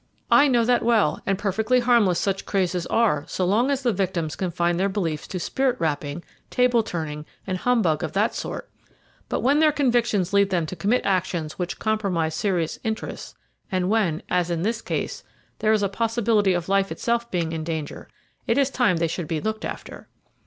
[0.31, 4.35] "I know that well, and perfectly harmless such crazes are so long as the victims
[4.35, 8.67] confine their beliefs to spirit rapping, table turning, and humbug of that sort;
[9.29, 13.35] but when their convictions lead them to commit actions which compromise serious interests,
[13.71, 15.23] and when, as in this case,
[15.59, 18.07] there is a possibility of life itself being in danger,
[18.47, 20.07] it is time they should be looked after."